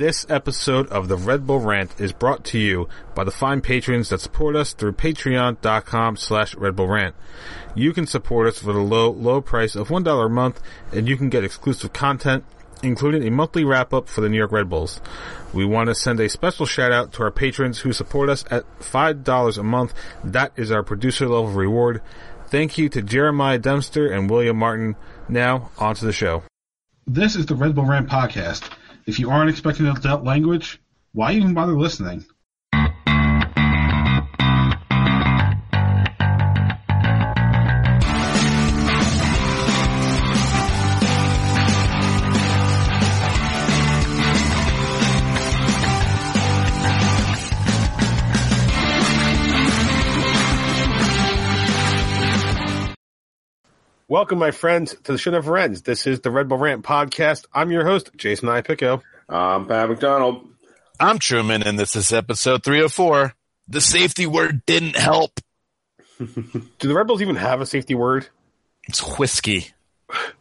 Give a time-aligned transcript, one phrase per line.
[0.00, 4.08] This episode of the Red Bull Rant is brought to you by the fine patrons
[4.08, 7.14] that support us through patreon.com slash Red Bull Rant.
[7.74, 11.18] You can support us for the low, low price of $1 a month and you
[11.18, 12.44] can get exclusive content,
[12.82, 15.02] including a monthly wrap up for the New York Red Bulls.
[15.52, 18.64] We want to send a special shout out to our patrons who support us at
[18.78, 19.92] $5 a month.
[20.24, 22.00] That is our producer level reward.
[22.46, 24.96] Thank you to Jeremiah Dempster and William Martin.
[25.28, 26.44] Now, on to the show.
[27.06, 28.66] This is the Red Bull Rant podcast.
[29.06, 30.80] If you aren't expecting adult language,
[31.12, 32.24] why even bother listening?
[54.10, 55.82] Welcome, my friends, to the show never ends.
[55.82, 57.46] This is the Red Bull Rant podcast.
[57.54, 59.02] I'm your host, Jason Ipico.
[59.28, 60.48] I'm Pat McDonald.
[60.98, 63.32] I'm Truman, and this is episode 304.
[63.68, 65.38] The safety word didn't help.
[66.18, 66.28] Do
[66.80, 68.26] the Red Bulls even have a safety word?
[68.88, 69.68] It's whiskey.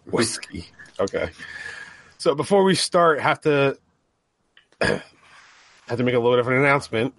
[0.05, 0.65] Whiskey.
[0.99, 1.29] Okay.
[2.17, 3.77] So before we start, have to
[4.81, 5.03] have
[5.95, 7.13] to make a little bit of an announcement.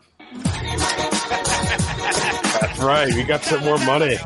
[2.60, 3.14] That's right.
[3.14, 4.18] We got some more money.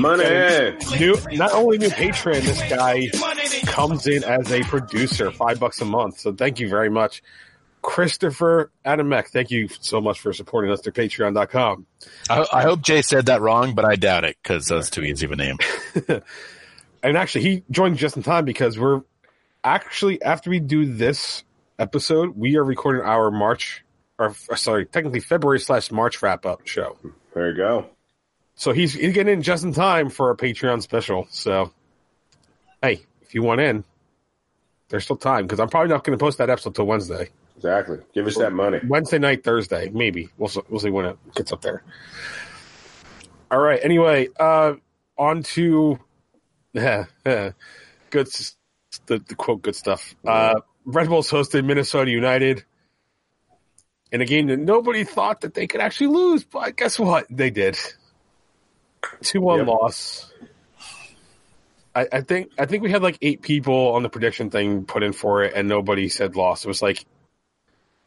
[0.00, 0.76] Money.
[0.98, 3.08] New, not only new patron, this guy
[3.66, 6.20] comes in as a producer, five bucks a month.
[6.20, 7.22] So thank you very much.
[7.82, 11.86] Christopher Adamek, thank you so much for supporting us through patreon.com.
[12.28, 15.26] I, I hope Jay said that wrong, but I doubt it because that's too easy
[15.26, 15.58] of a name.
[17.02, 19.02] And actually, he joined just in time because we're
[19.62, 21.44] actually, after we do this
[21.78, 23.84] episode, we are recording our March,
[24.18, 26.96] or sorry, technically February slash March wrap up show.
[27.34, 27.86] There you go.
[28.58, 31.28] So he's, he's getting in just in time for a Patreon special.
[31.30, 31.72] So,
[32.82, 33.84] hey, if you want in,
[34.88, 37.28] there's still time because I'm probably not going to post that episode till Wednesday.
[37.56, 37.98] Exactly.
[38.12, 38.80] Give us that money.
[38.84, 40.30] Wednesday night, Thursday, maybe.
[40.36, 41.84] We'll see, we'll see when it gets up there.
[43.48, 43.78] All right.
[43.80, 44.74] Anyway, uh,
[45.16, 46.00] on to
[46.72, 47.52] yeah, yeah,
[48.10, 48.28] good
[49.06, 50.16] the, the quote good stuff.
[50.26, 52.64] Uh, Red Bulls hosted Minnesota United
[54.10, 57.26] in a game that nobody thought that they could actually lose, but guess what?
[57.30, 57.78] They did.
[59.22, 59.68] Two one Yep.
[59.68, 60.32] loss.
[61.94, 65.02] I, I think I think we had like eight people on the prediction thing put
[65.02, 66.64] in for it, and nobody said loss.
[66.64, 67.04] It was like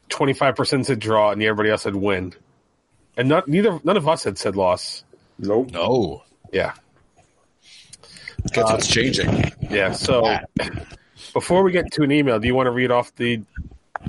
[0.09, 2.33] twenty five percent said draw, and everybody else said win.
[3.17, 5.03] And not neither none of us had said loss.
[5.39, 5.71] Nope.
[5.71, 6.23] No.
[6.53, 6.73] Yeah,
[8.53, 9.51] Guess what's uh, changing?
[9.69, 9.91] yeah.
[9.93, 10.37] So
[11.33, 13.41] before we get to an email, do you want to read off the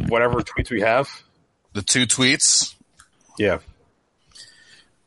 [0.09, 1.09] whatever tweets we have?
[1.72, 2.75] The two tweets.
[3.38, 3.59] Yeah.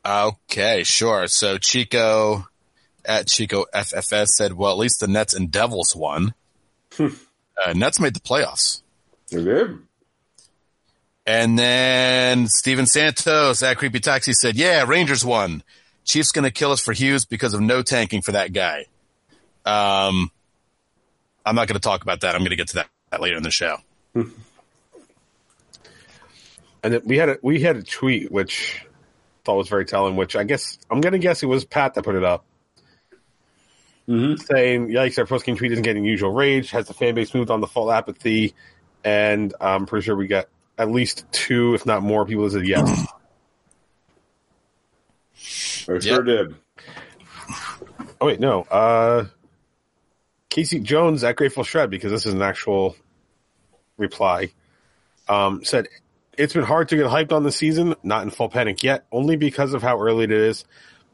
[0.06, 1.26] Okay, sure.
[1.26, 2.46] So Chico
[3.04, 6.32] at Chico FFS said, well, at least the Nets and Devils won.
[6.98, 7.10] uh,
[7.74, 8.82] Nets made the playoffs.
[9.30, 9.82] You're good.
[11.26, 15.64] And then Steven Santos at Creepy Taxi said, yeah, Rangers won.
[16.04, 18.86] Chiefs going to kill us for Hughes because of no tanking for that guy.
[19.64, 20.30] Um,
[21.44, 22.36] I'm not going to talk about that.
[22.36, 23.78] I'm going to get to that, that later in the show.
[24.14, 24.32] And
[26.82, 28.85] then we had a we had a tweet which I
[29.46, 30.16] thought was very telling.
[30.16, 32.44] Which I guess I'm gonna guess it was Pat that put it up,
[34.36, 35.18] saying, "Yikes!
[35.18, 36.70] Our post game tweet isn't getting usual rage.
[36.72, 38.54] Has the fan base moved on to full apathy?"
[39.04, 40.46] And I'm pretty sure we got
[40.76, 43.06] at least two, if not more, people that said yes.
[45.88, 46.56] I sure did.
[48.20, 48.62] oh wait, no.
[48.62, 49.26] Uh,
[50.50, 52.96] Casey Jones at Grateful Shred because this is an actual
[53.96, 54.50] reply.
[55.28, 55.88] Um, said
[56.36, 59.36] it's been hard to get hyped on the season, not in full panic yet, only
[59.36, 60.64] because of how early it is.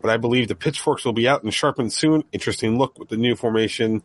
[0.00, 2.25] But I believe the pitchforks will be out and sharpened soon.
[2.33, 4.03] Interesting look with the new formation.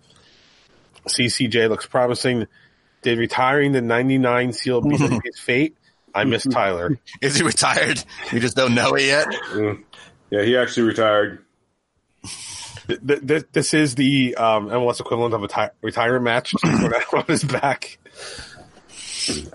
[1.08, 2.46] CCJ looks promising.
[3.02, 5.76] Did retiring the 99 seal be his fate?
[6.14, 7.00] I miss Tyler.
[7.22, 8.04] Is he retired?
[8.32, 9.28] We just don't know it yet.
[10.30, 11.44] Yeah, he actually retired.
[12.88, 16.94] Th- th- th- this is the um, MLS equivalent of a ti- retirement match when
[16.94, 17.98] I on his back.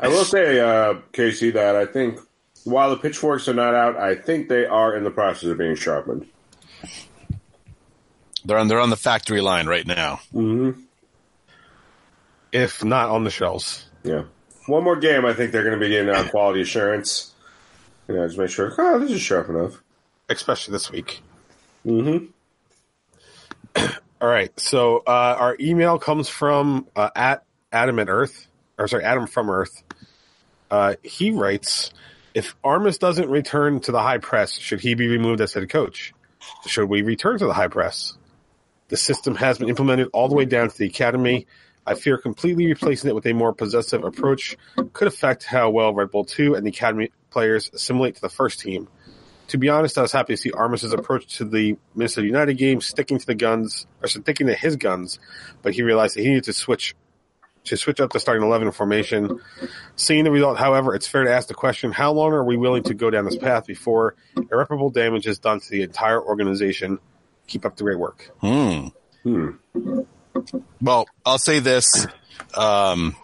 [0.00, 2.18] I will say, uh, Casey, that I think
[2.64, 5.74] while the pitchforks are not out, I think they are in the process of being
[5.74, 6.26] sharpened.
[8.44, 10.20] They're on, they're on the factory line right now.
[12.52, 13.86] if not on the shelves.
[14.02, 14.24] Yeah.
[14.66, 17.32] One more game, I think they're going to be getting uh, quality assurance.
[18.08, 19.80] You know, just make sure, oh, this is sharp enough.
[20.28, 21.20] especially this week.
[21.86, 22.26] Mm-hmm.
[24.20, 28.46] All right, so uh, our email comes from uh, at Adam at Earth,
[28.78, 29.82] or sorry, Adam from Earth.
[30.70, 31.92] Uh, he writes,
[32.34, 36.14] "If Armas doesn't return to the high press, should he be removed as head coach?
[36.66, 38.14] Should we return to the high press?
[38.88, 41.46] The system has been implemented all the way down to the academy.
[41.86, 44.56] I fear completely replacing it with a more possessive approach
[44.92, 48.60] could affect how well Red Bull 2 and the Academy players assimilate to the first
[48.60, 48.88] team.
[49.48, 52.80] To be honest, I was happy to see Armas's approach to the Minnesota United game,
[52.80, 55.18] sticking to the guns, or sticking to his guns,
[55.62, 56.94] but he realized that he needed to switch
[57.64, 59.40] to switch up the starting 11 formation.
[59.96, 62.82] Seeing the result, however, it's fair to ask the question, how long are we willing
[62.84, 64.16] to go down this path before
[64.50, 66.98] irreparable damage is done to the entire organization?
[67.46, 68.30] Keep up the great work.
[68.40, 68.88] Hmm.
[69.22, 69.50] Hmm.
[70.80, 72.06] Well, I'll say this.
[72.54, 73.14] Um,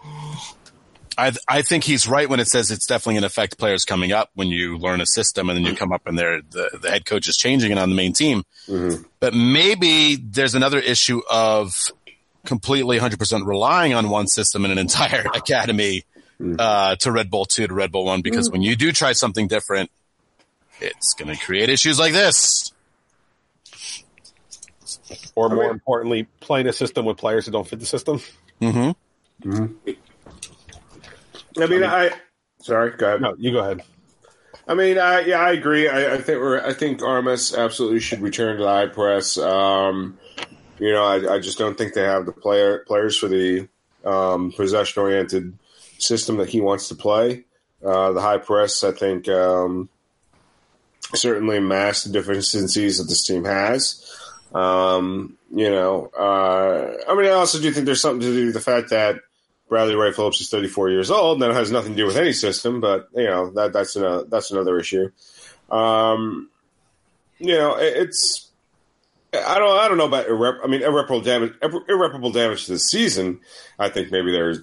[1.17, 4.11] I I think he's right when it says it's definitely going to affect players coming
[4.13, 6.89] up when you learn a system and then you come up and there the, the
[6.89, 8.43] head coach is changing it on the main team.
[8.67, 9.03] Mhm.
[9.19, 11.73] But maybe there's another issue of
[12.45, 16.03] completely 100% relying on one system in an entire academy
[16.57, 19.47] uh, to Red Bull 2 to Red Bull 1 because when you do try something
[19.47, 19.91] different,
[20.79, 22.71] it's going to create issues like this.
[25.35, 28.21] Or more importantly, playing a system with players who don't fit the system.
[28.61, 29.89] Mm-hmm.
[31.61, 32.11] I mean, I.
[32.61, 33.21] Sorry, go ahead.
[33.21, 33.81] No, you go ahead.
[34.67, 35.87] I mean, I, yeah, I agree.
[35.87, 39.37] I, I think we're, I think Armas absolutely should return to the high press.
[39.37, 40.19] Um,
[40.79, 43.67] you know, I, I just don't think they have the player players for the
[44.05, 45.57] um, possession oriented
[45.97, 47.43] system that he wants to play.
[47.83, 49.89] Uh, the high press, I think, um,
[51.13, 54.05] certainly masks the deficiencies that this team has.
[54.53, 58.55] Um, you know, uh, I mean, I also do think there's something to do with
[58.55, 59.17] the fact that
[59.67, 62.33] Bradley Wright Phillips is 34 years old, and that has nothing to do with any
[62.33, 62.81] system.
[62.81, 65.11] But you know that that's an, that's another issue.
[65.71, 66.49] Um,
[67.37, 68.48] you know, it, it's
[69.33, 72.79] I don't I don't know about irrep- I mean irreparable damage irreparable damage to the
[72.79, 73.41] season.
[73.77, 74.59] I think maybe there's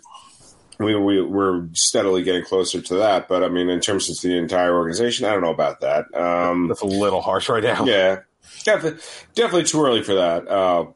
[0.78, 3.28] we, we we're steadily getting closer to that.
[3.28, 6.14] But I mean, in terms of the entire organization, I don't know about that.
[6.14, 7.84] Um, That's a little harsh right now.
[7.84, 8.20] yeah,
[8.64, 9.00] definitely,
[9.34, 10.48] definitely too early for that.
[10.48, 10.86] Uh,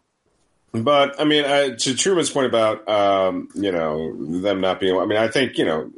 [0.72, 4.96] but I mean, uh, to Truman's point about um, you know them not being.
[4.98, 5.90] I mean, I think you know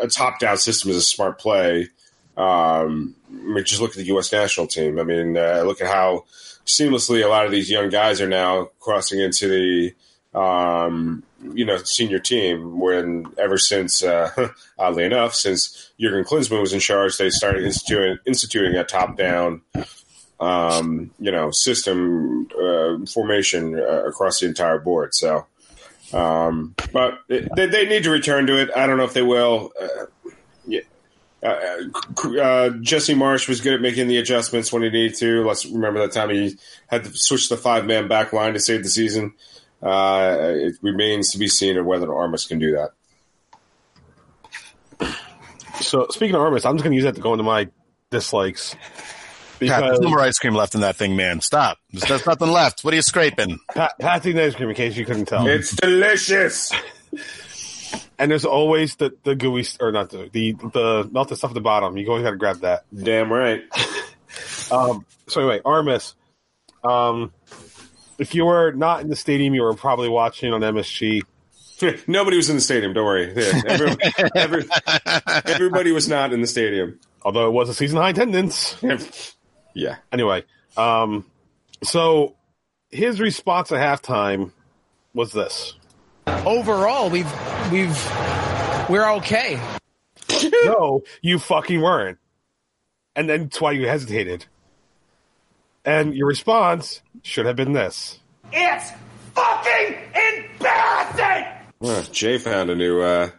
[0.00, 1.88] a top-down system is a smart play.
[2.36, 4.32] Um, I mean, just look at the U.S.
[4.32, 4.98] national team.
[4.98, 6.24] I mean, uh, look at how
[6.66, 11.22] seamlessly a lot of these young guys are now crossing into the um,
[11.52, 12.78] you know senior team.
[12.78, 18.18] When ever since, uh, oddly enough, since Jurgen Klinsmann was in charge, they started instituting,
[18.26, 19.62] instituting a top-down
[20.42, 25.14] um, you know, system uh, formation uh, across the entire board.
[25.14, 25.46] So,
[26.12, 28.70] um, but they, they need to return to it.
[28.76, 29.72] I don't know if they will.
[29.80, 30.06] Uh.
[31.42, 31.88] Uh,
[32.40, 35.44] uh, Jesse Marsch was good at making the adjustments when he needed to.
[35.44, 36.56] Let's remember that time he
[36.86, 39.34] had to switch the five man back line to save the season.
[39.82, 42.92] Uh, it remains to be seen whether Armas can do that.
[45.80, 47.68] So speaking of Armas, I'm just going to use that to go into my
[48.10, 48.76] dislikes.
[49.58, 51.40] Pat, there's no more ice cream left in that thing, man.
[51.40, 51.78] Stop.
[51.92, 52.84] There's, there's nothing left.
[52.84, 53.58] What are you scraping?
[53.74, 55.46] Pat, Pat's eating ice cream, in case you couldn't tell.
[55.46, 56.72] It's delicious.
[58.22, 61.60] and there's always the, the gooey, or not the, the, the melted stuff at the
[61.60, 61.96] bottom.
[61.96, 62.84] You always got to grab that.
[62.94, 63.62] Damn right.
[64.70, 66.14] Um, so anyway, Armas,
[66.82, 67.34] um,
[68.18, 71.20] if you were not in the stadium, you were probably watching on MSG.
[72.06, 72.94] Nobody was in the stadium.
[72.94, 73.30] Don't worry.
[73.36, 73.96] Yeah, every,
[74.34, 74.64] every,
[75.44, 76.98] everybody was not in the stadium.
[77.22, 78.82] Although it was a season high attendance.
[79.74, 79.96] Yeah.
[80.10, 80.44] Anyway,
[80.78, 81.26] um,
[81.82, 82.34] so
[82.90, 84.52] his response at halftime
[85.12, 85.74] was this.
[86.26, 87.30] Overall we've
[87.70, 87.96] we've
[88.88, 89.60] we're okay.
[90.64, 92.18] no, you fucking weren't.
[93.14, 94.46] And then that's why you hesitated.
[95.84, 98.18] And your response should have been this.
[98.52, 98.90] It's
[99.34, 99.98] fucking
[100.58, 101.46] embarrassing!
[101.80, 103.30] Well, Jay found a new uh,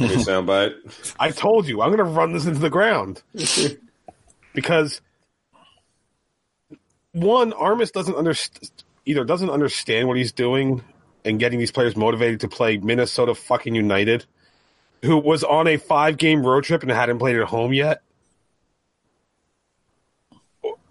[0.00, 0.74] new soundbite.
[1.18, 3.22] I told you, I'm going to run this into the ground.
[4.54, 5.00] because,
[7.12, 8.70] one, Armas doesn't understand,
[9.06, 10.82] either doesn't understand what he's doing
[11.24, 14.24] and getting these players motivated to play Minnesota fucking United,
[15.02, 18.02] who was on a five game road trip and hadn't played at home yet.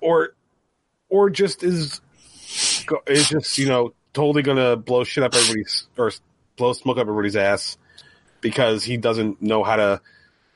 [0.01, 0.33] Or,
[1.09, 2.01] or, just is,
[3.07, 6.11] is just, you know, totally to blow shit up everybody's, or
[6.57, 7.77] blow smoke up everybody's ass
[8.41, 10.01] because he doesn't know how to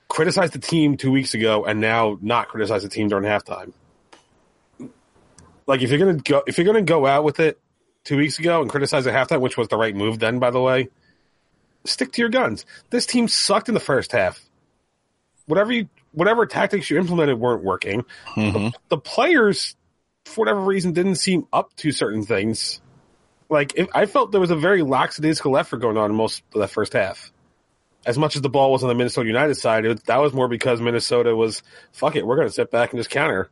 [0.08, 3.74] criticize the team two weeks ago and now not criticize the team during halftime.
[5.66, 7.60] Like if you're gonna go if you're gonna go out with it
[8.08, 10.62] two weeks ago and criticize at halftime, which was the right move then, by the
[10.62, 10.88] way,
[11.86, 12.66] stick to your guns.
[12.90, 14.42] This team sucked in the first half.
[15.46, 18.04] Whatever you whatever tactics you implemented weren't working.
[18.36, 19.76] The, the players,
[20.26, 22.82] for whatever reason, didn't seem up to certain things.
[23.50, 26.62] Like if, I felt there was a very lackadaisical effort going on in most of
[26.62, 27.32] that first half
[28.06, 30.48] as much as the ball was on the Minnesota United side, it, that was more
[30.48, 31.62] because Minnesota was
[31.92, 33.50] fuck it, we're going to sit back and just counter.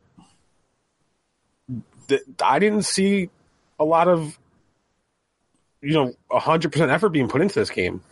[2.42, 3.28] I didn't see
[3.78, 4.38] a lot of
[5.82, 8.02] you know, hundred percent effort being put into this game,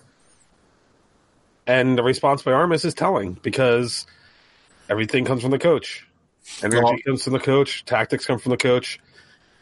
[1.67, 4.07] and the response by Armas is telling because
[4.89, 6.07] everything comes from the coach.
[6.63, 7.85] Energy Well- comes from the coach.
[7.85, 9.01] Tactics come from the coach.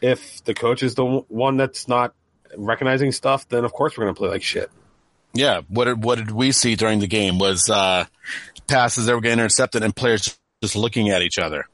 [0.01, 2.13] If the coach is the one that's not
[2.57, 4.69] recognizing stuff, then of course we're going to play like shit.
[5.33, 5.61] Yeah.
[5.69, 8.05] What did, what did we see during the game was uh,
[8.67, 11.65] passes that were getting intercepted and players just looking at each other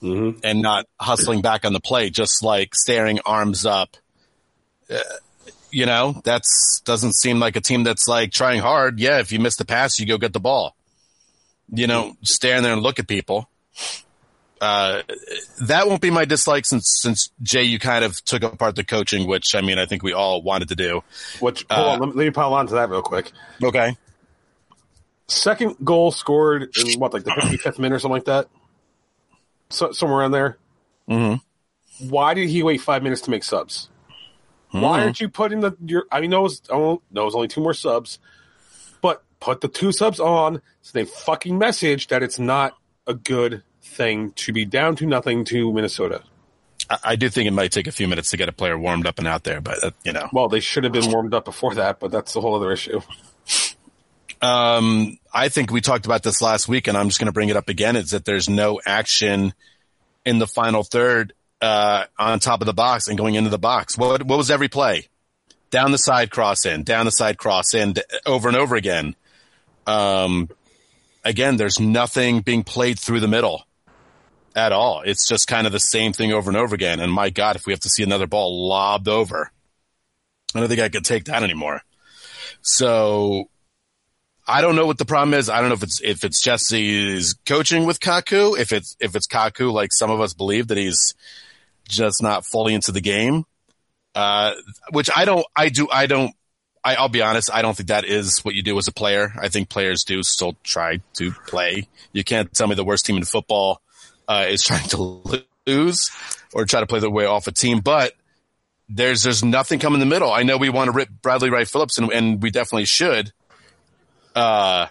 [0.00, 3.96] and not hustling back on the play, just like staring arms up.
[4.88, 4.98] Uh,
[5.72, 9.00] you know, that's doesn't seem like a team that's like trying hard.
[9.00, 10.76] Yeah, if you miss the pass, you go get the ball.
[11.74, 13.48] You know, stand there and look at people.
[14.60, 15.02] Uh,
[15.62, 19.26] that won't be my dislike since since Jay, you kind of took apart the coaching,
[19.26, 21.02] which I mean, I think we all wanted to do.
[21.40, 23.32] Which hold on, let, me, let me pile on to that real quick.
[23.60, 23.96] Okay.
[25.26, 28.48] Second goal scored in what, like the fifty fifth minute or something like that,
[29.70, 30.58] so, somewhere around there.
[31.08, 32.10] Mm-hmm.
[32.10, 33.88] Why did he wait five minutes to make subs?
[34.72, 36.06] Why aren't you putting the your?
[36.10, 38.18] I know it's oh, no, it's only two more subs,
[39.02, 42.76] but put the two subs on so they fucking message that it's not
[43.06, 46.22] a good thing to be down to nothing to Minnesota.
[46.88, 49.06] I, I do think it might take a few minutes to get a player warmed
[49.06, 51.44] up and out there, but uh, you know, Well, they should have been warmed up
[51.44, 53.00] before that, but that's a whole other issue.
[54.40, 57.50] um, I think we talked about this last week, and I'm just going to bring
[57.50, 57.96] it up again.
[57.96, 59.52] Is that there's no action
[60.24, 63.96] in the final third uh, on top of the box and going into the box.
[63.96, 65.08] What what was every play?
[65.70, 67.94] Down the side, cross in, down the side, cross in,
[68.26, 69.16] over and over again.
[69.86, 70.50] Um,
[71.24, 73.64] again, there's nothing being played through the middle
[74.54, 75.00] at all.
[75.00, 77.00] It's just kind of the same thing over and over again.
[77.00, 79.50] And my God, if we have to see another ball lobbed over,
[80.54, 81.80] I don't think I could take that anymore.
[82.60, 83.48] So
[84.46, 85.48] I don't know what the problem is.
[85.48, 89.26] I don't know if it's if it's Jesse's coaching with Kaku, if it's if it's
[89.26, 91.14] Kaku like some of us believe that he's
[91.88, 93.44] just not fully into the game.
[94.14, 94.54] Uh,
[94.90, 96.34] which I don't, I do, I don't,
[96.84, 99.32] I, I'll be honest, I don't think that is what you do as a player.
[99.40, 101.88] I think players do still try to play.
[102.12, 103.80] You can't tell me the worst team in football
[104.28, 106.10] uh, is trying to lose
[106.52, 108.12] or try to play their way off a team, but
[108.88, 110.30] there's there's nothing coming in the middle.
[110.30, 113.32] I know we want to rip Bradley Wright Phillips, and, and we definitely should.
[114.34, 114.88] Uh,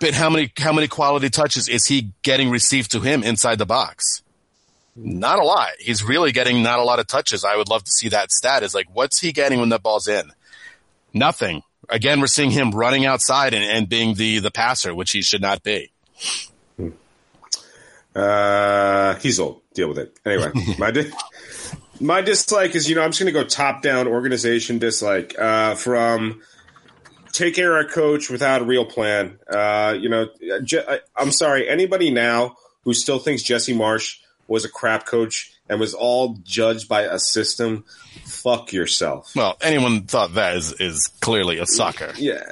[0.00, 3.66] but how many how many quality touches is he getting received to him inside the
[3.66, 4.22] box?
[4.96, 5.70] Not a lot.
[5.80, 7.44] He's really getting not a lot of touches.
[7.44, 8.62] I would love to see that stat.
[8.62, 10.30] Is like, what's he getting when the ball's in?
[11.12, 11.62] Nothing.
[11.88, 15.42] Again, we're seeing him running outside and, and being the the passer, which he should
[15.42, 15.90] not be.
[18.14, 19.62] Uh, he's old.
[19.74, 20.16] Deal with it.
[20.24, 21.10] Anyway, my di-
[22.00, 25.74] my dislike is you know I'm just going to go top down organization dislike uh,
[25.74, 26.40] from
[27.32, 29.38] take care of our coach without a real plan.
[29.52, 30.28] Uh, you know,
[30.62, 31.68] Je- I, I'm sorry.
[31.68, 36.88] Anybody now who still thinks Jesse Marsch was a crap coach and was all judged
[36.88, 37.84] by a system,
[38.24, 39.34] fuck yourself.
[39.34, 42.12] Well, anyone thought that is is clearly a sucker.
[42.16, 42.42] Yeah,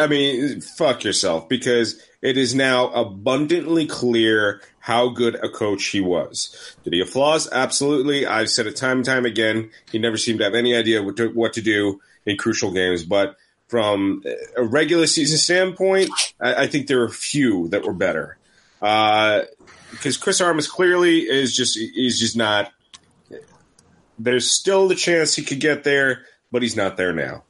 [0.00, 6.00] I mean, fuck yourself because it is now abundantly clear how good a coach he
[6.00, 6.76] was.
[6.84, 7.48] Did he have flaws?
[7.50, 8.26] Absolutely.
[8.26, 9.70] I've said it time and time again.
[9.90, 13.04] He never seemed to have any idea what to, what to do in crucial games.
[13.04, 13.36] But
[13.68, 14.22] from
[14.56, 18.36] a regular season standpoint, I, I think there are a few that were better.
[18.82, 19.42] Uh,
[19.90, 22.72] Because Chris Armas clearly is just he's just not.
[24.18, 27.44] There's still the chance he could get there, but he's not there now.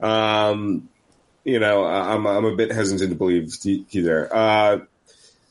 [0.00, 0.88] Um,
[1.44, 4.34] you know, I'm I'm a bit hesitant to believe he, he there.
[4.34, 4.80] Uh,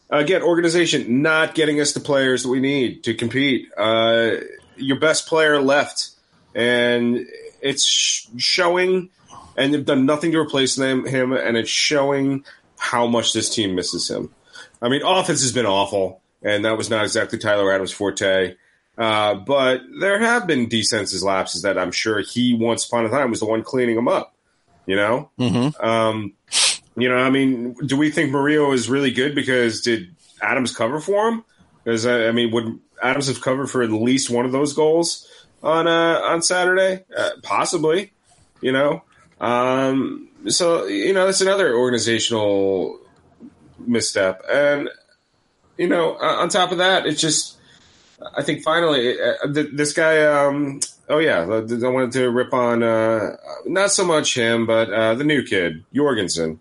[0.09, 3.69] again, organization not getting us the players that we need to compete.
[3.77, 4.31] Uh,
[4.75, 6.09] your best player left,
[6.53, 7.25] and
[7.61, 9.09] it's sh- showing.
[9.57, 12.43] And they've done nothing to replace them, him, and it's showing
[12.77, 14.29] how much this team misses him.
[14.81, 18.55] I mean, offense has been awful, and that was not exactly Tyler Adams' forte.
[18.97, 23.31] Uh, but there have been defensive lapses that I'm sure he once upon a time
[23.31, 24.33] was the one cleaning them up.
[24.85, 25.31] You know,
[25.79, 26.33] um,
[26.95, 30.99] you know, I mean, do we think Mario is really good because did Adams cover
[30.99, 31.43] for him?
[31.83, 35.27] Because I mean, would Adams have covered for at least one of those goals
[35.63, 37.03] on uh, on Saturday?
[37.15, 38.11] Uh, possibly.
[38.61, 39.03] You know,
[39.41, 42.99] um, so you know that's another organizational
[43.79, 44.89] misstep, and
[45.77, 47.57] you know, uh, on top of that, it's just
[48.35, 50.25] I think finally uh, th- this guy.
[50.25, 50.79] Um,
[51.09, 55.23] oh yeah, I wanted to rip on uh, not so much him, but uh, the
[55.23, 56.59] new kid Jorgensen.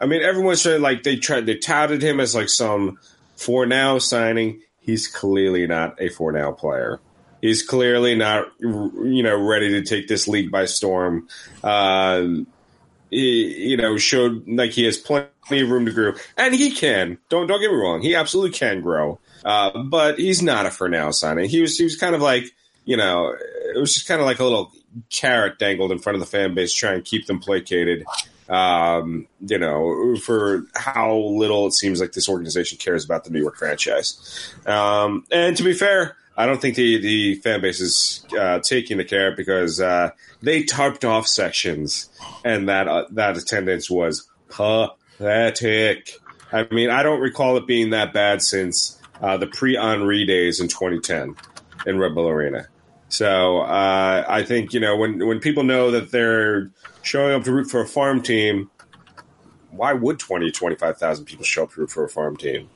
[0.00, 2.98] I mean, everyone's like they tried they touted him as like some
[3.36, 4.62] for now signing.
[4.80, 7.00] He's clearly not a for now player.
[7.40, 11.28] He's clearly not you know ready to take this league by storm.
[11.62, 12.46] He,
[13.10, 17.18] you know, showed like he has plenty of room to grow, and he can.
[17.28, 18.02] Don't don't get me wrong.
[18.02, 21.48] He absolutely can grow, uh, but he's not a for now signing.
[21.48, 22.52] He was he was kind of like
[22.86, 23.34] you know,
[23.74, 24.72] it was just kind of like a little
[25.10, 28.04] carrot dangled in front of the fan base, trying to keep them placated.
[28.48, 33.40] Um, you know, for how little it seems like this organization cares about the New
[33.40, 34.54] York franchise.
[34.64, 38.98] Um, and to be fair, I don't think the the fan base is uh, taking
[38.98, 40.10] the care because uh,
[40.42, 42.10] they tarped off sections,
[42.44, 46.18] and that uh, that attendance was pathetic.
[46.52, 50.60] I mean, I don't recall it being that bad since uh, the pre Henri days
[50.60, 51.36] in 2010
[51.86, 52.68] in Red Bull Arena.
[53.08, 56.70] So uh, I think you know when when people know that they're
[57.02, 58.70] showing up to root for a farm team,
[59.70, 62.68] why would 20, 25,000 people show up to root for a farm team?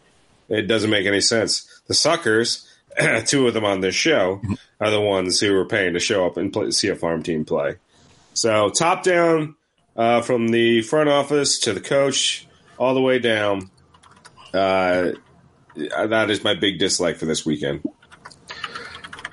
[0.48, 1.82] It doesn't make any sense.
[1.86, 2.66] The suckers,
[3.26, 4.40] two of them on this show,
[4.80, 7.44] are the ones who were paying to show up and play, see a farm team
[7.44, 7.76] play.
[8.34, 9.56] So top down,
[9.96, 12.46] uh, from the front office to the coach,
[12.78, 13.70] all the way down.
[14.52, 15.12] Uh,
[15.76, 17.82] that is my big dislike for this weekend.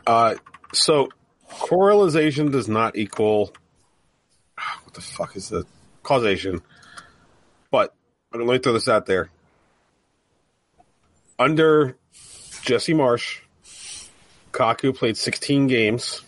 [0.06, 0.36] Uh,
[0.74, 1.10] so
[1.50, 3.52] correlation does not equal
[4.88, 5.66] what the fuck is the
[6.02, 6.62] causation?
[7.72, 7.94] But
[8.34, 9.30] let me throw this out there.
[11.38, 11.98] Under
[12.62, 13.42] Jesse Marsch,
[14.58, 16.24] Kaku played 16 games.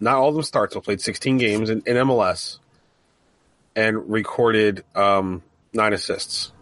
[0.00, 2.58] Not all of them starts, but played 16 games in, in MLS
[3.76, 5.42] and recorded um,
[5.74, 6.52] nine assists.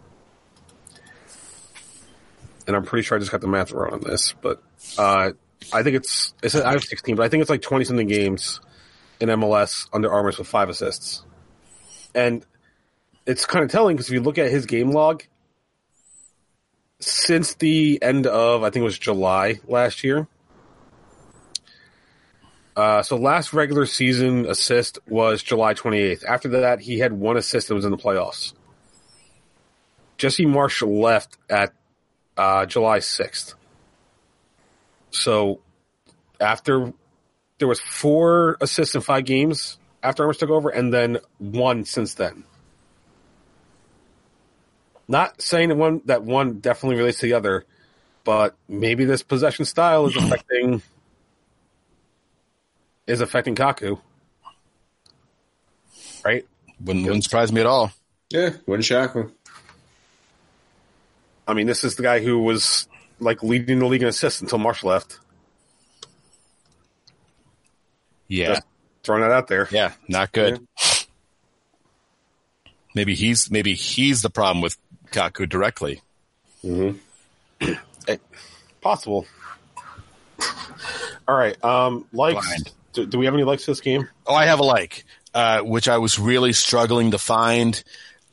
[2.67, 4.61] And I'm pretty sure I just got the math wrong on this, but
[4.97, 5.31] uh,
[5.71, 8.59] I think it's, it's I have 16, but I think it's like 20 something games
[9.21, 11.23] in MLS under Armas with five assists.
[12.13, 12.45] And
[13.25, 15.23] it's kind of telling because if you look at his game log,
[16.99, 20.27] since the end of, I think it was July last year.
[22.77, 26.23] Uh, so last regular season assist was July 28th.
[26.23, 28.53] After that, he had one assist that was in the playoffs.
[30.17, 31.73] Jesse Marsch left at
[32.37, 33.55] uh, July 6th.
[35.09, 35.59] So
[36.39, 36.93] after
[37.57, 42.13] there was four assists in five games after Armas took over, and then one since
[42.13, 42.43] then.
[45.07, 47.65] Not saying that one that one definitely relates to the other,
[48.23, 50.83] but maybe this possession style is affecting
[53.07, 53.99] is affecting Kaku.
[56.23, 56.45] Right?
[56.83, 57.91] Wouldn't, wouldn't surprise me at all.
[58.29, 59.23] Yeah, wouldn't shock me.
[61.47, 62.87] I mean, this is the guy who was
[63.19, 65.19] like leading the league in assists until Marsch left.
[68.27, 68.55] Yeah.
[68.55, 68.63] Just
[69.03, 69.69] throwing that out there.
[69.71, 70.67] Yeah, not good.
[72.93, 74.75] Maybe he's maybe he's the problem with
[75.11, 76.01] Kaku directly.
[76.63, 76.91] Hmm.
[78.81, 79.25] Possible.
[81.27, 81.61] All right.
[81.63, 82.45] Um, likes.
[82.45, 82.71] Blind.
[82.97, 84.09] Do, do we have any likes to this game?
[84.25, 85.05] Oh, I have a like,
[85.35, 87.81] uh, which I was really struggling to find.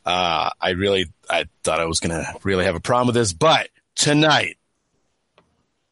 [0.03, 3.69] Uh, I really, I thought I was gonna really have a problem with this, but
[3.95, 4.57] tonight,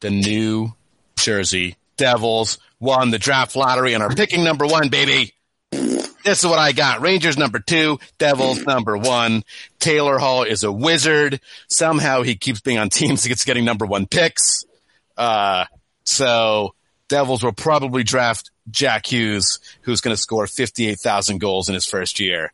[0.00, 0.72] the New
[1.16, 5.34] Jersey Devils won the draft lottery and are picking number one, baby.
[5.70, 7.00] This is what I got.
[7.00, 9.44] Rangers number two, Devils number one.
[9.78, 11.40] Taylor Hall is a wizard.
[11.70, 14.64] Somehow he keeps being on teams that gets getting number one picks.
[15.16, 15.66] Uh,
[16.02, 16.74] so
[17.08, 22.20] Devils will probably draft Jack Hughes, who's going to score 58,000 goals in his first
[22.20, 22.52] year.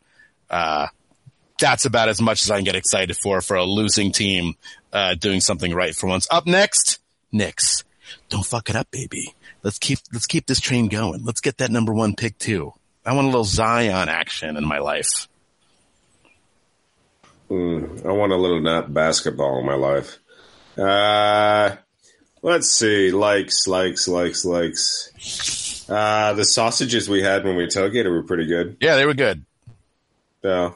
[0.49, 0.87] Uh,
[1.59, 4.55] that's about as much as I can get excited for, for a losing team,
[4.91, 6.27] uh, doing something right for once.
[6.31, 6.99] Up next,
[7.31, 7.83] Knicks.
[8.29, 9.33] Don't fuck it up, baby.
[9.63, 11.23] Let's keep, let's keep this train going.
[11.23, 12.73] Let's get that number one pick too.
[13.05, 15.27] I want a little Zion action in my life.
[17.49, 20.19] Mm, I want a little not basketball in my life.
[20.77, 21.75] Uh,
[22.41, 23.11] let's see.
[23.11, 25.80] Likes, likes, likes, likes.
[25.91, 28.77] Uh, the sausages we had when we tailgated were pretty good.
[28.79, 29.43] Yeah, they were good.
[30.43, 30.71] Yeah.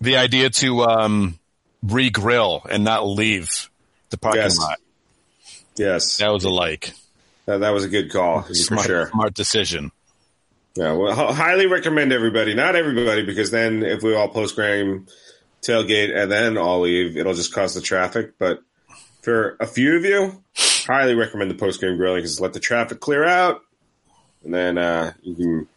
[0.00, 1.38] The idea to, um,
[1.82, 3.70] re-grill and not leave
[4.10, 4.58] the parking Yes.
[4.58, 4.78] lot.
[5.76, 6.16] Yes.
[6.18, 6.92] That was a like.
[7.46, 9.08] That, that was a good call Smart, sure.
[9.10, 9.92] smart decision.
[10.76, 12.54] Yeah, well, h- highly recommend everybody.
[12.54, 15.06] Not everybody, because then if we all post game
[15.62, 18.32] tailgate and then all leave, it'll just cause the traffic.
[18.38, 18.60] But
[19.22, 20.42] for a few of you,
[20.86, 23.62] highly recommend the post game grilling because let the traffic clear out,
[24.44, 25.68] and then uh, you can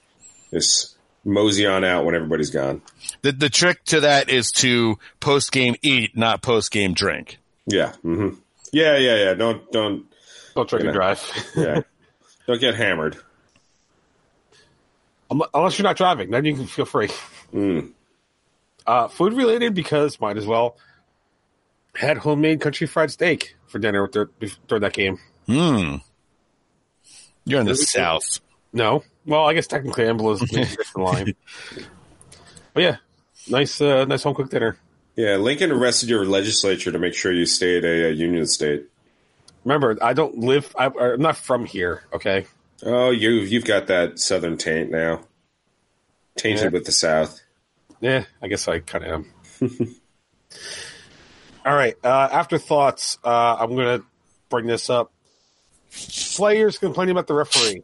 [0.52, 0.95] just
[1.26, 2.82] mosey on out when everybody's gone.
[3.21, 7.38] The the trick to that is to post game eat, not post game drink.
[7.65, 8.30] Yeah, hmm
[8.71, 9.34] yeah, yeah, yeah.
[9.36, 10.06] Don't don't
[10.56, 10.89] Don't drink Yeah.
[10.89, 11.52] and drive.
[11.56, 11.82] yeah,
[12.47, 13.17] don't get hammered.
[15.32, 17.10] Um, Unless you're not driving, then you can feel free.
[17.54, 17.91] Mm.
[18.86, 20.78] Uh, food related because might as well.
[21.95, 24.32] Had homemade country fried steak for dinner dur-
[24.67, 25.19] during that game.
[25.45, 25.97] Hmm.
[27.45, 27.88] You're in the Really good.
[27.88, 28.39] south.
[28.73, 31.36] No, well, I guess technically Ambula's a different line.
[32.73, 32.95] But yeah,
[33.47, 34.77] nice, uh, nice home cooked dinner.
[35.15, 38.86] Yeah, Lincoln arrested your legislature to make sure you stay at a, a union state.
[39.63, 40.75] Remember, I don't live.
[40.77, 42.03] I, I'm not from here.
[42.13, 42.47] Okay,
[42.86, 45.21] Oh, you've you've got that southern taint now,
[46.36, 46.69] tainted Yeah.
[46.69, 47.39] with the south.
[48.01, 49.25] Yeah, I guess I kind of
[49.62, 49.95] am.
[51.65, 51.95] All right.
[52.03, 53.17] Uh, afterthoughts.
[53.23, 54.05] Uh, I'm going to
[54.49, 55.12] bring this up.
[56.36, 57.83] Players complaining about the referee.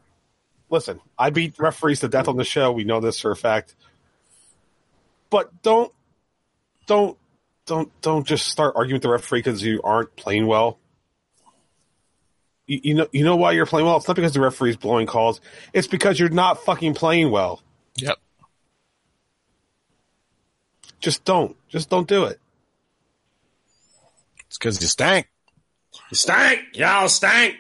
[0.70, 2.72] Listen, I beat referees to death on the show.
[2.72, 3.76] We know this for a fact.
[5.30, 5.92] But don't,
[6.88, 7.18] don't,
[7.66, 10.80] don't, don't just start arguing with the referee because you aren't playing well.
[12.68, 13.98] You, you know, you know why you're playing well.
[13.98, 15.42] It's not because the referee's blowing calls.
[15.74, 17.62] It's because you're not fucking playing well.
[17.98, 18.18] Yep.
[21.00, 21.56] Just don't.
[21.68, 22.40] Just don't do it.
[24.48, 25.30] It's because you stank.
[26.10, 27.56] You stank, y'all stank.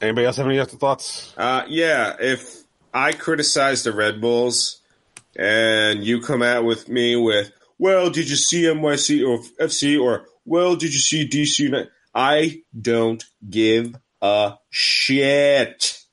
[0.00, 1.34] Anybody else have any other thoughts?
[1.36, 4.80] Uh, yeah, if I criticize the Red Bulls
[5.36, 10.26] and you come out with me with, well, did you see NYC or FC or,
[10.44, 11.88] well, did you see DC United?
[12.14, 16.04] I don't give a shit.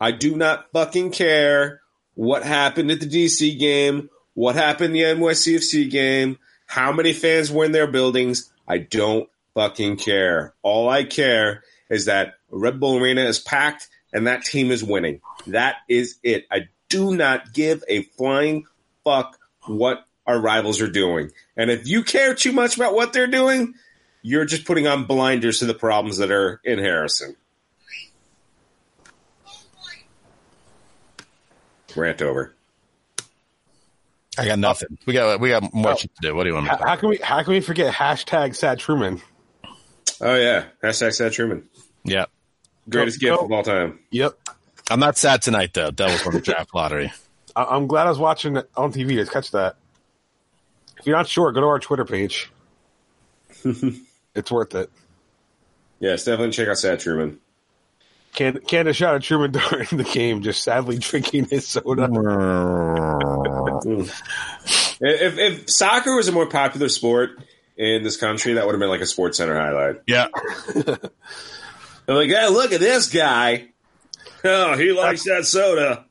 [0.00, 1.80] I do not fucking care
[2.14, 7.64] what happened at the DC game, what happened the NYCFC game, how many fans were
[7.64, 8.52] in their buildings.
[8.68, 10.54] I don't fucking care.
[10.62, 15.20] All I care is that Red Bull Arena is packed and that team is winning.
[15.48, 16.46] That is it.
[16.50, 18.66] I do not give a flying
[19.04, 21.30] fuck what our rivals are doing.
[21.56, 23.74] And if you care too much about what they're doing,
[24.22, 27.36] you're just putting on blinders to the problems that are in Harrison.
[31.94, 32.54] Rant over.
[34.38, 34.98] I got nothing.
[35.06, 35.96] We got we got more Oh.
[35.96, 36.34] to do.
[36.34, 38.54] What do you want me How, to how can we how can we forget hashtag
[38.54, 39.22] sad Truman?
[40.20, 41.68] Oh yeah, hashtag Sad Truman,
[42.04, 42.26] Yeah.
[42.88, 43.98] Greatest gift of all time.
[44.10, 44.38] Yep.
[44.90, 45.90] I'm not sad tonight though.
[45.90, 47.12] Devils won the draft lottery.
[47.56, 49.76] I, I'm glad I was watching it on TV to catch that.
[50.98, 52.50] If you're not sure, go to our Twitter page.
[54.34, 54.90] it's worth it.
[55.98, 57.38] Yes, definitely check out Sad Truman.
[58.34, 62.08] Can Canada shot at Truman during the game, just sadly drinking his soda.
[65.00, 67.38] If, if soccer was a more popular sport
[67.78, 70.02] in this country, that would have been like a Sports Center highlight.
[70.06, 70.28] yeah.
[72.06, 73.68] They're like, hey, look at this guy.
[74.44, 76.04] Oh, he likes that soda.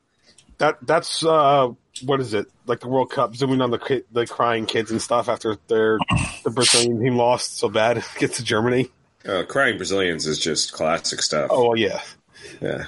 [0.57, 1.69] That that's uh,
[2.03, 2.47] what is it?
[2.65, 5.97] Like the World Cup, zooming on the the crying kids and stuff after their
[6.43, 8.89] the Brazilian team lost so bad against Germany.
[9.25, 11.47] Uh, crying Brazilians is just classic stuff.
[11.51, 12.01] Oh yeah.
[12.61, 12.85] yeah.